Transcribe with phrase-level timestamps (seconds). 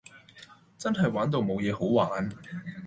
[0.79, 2.27] 真係玩到無野好玩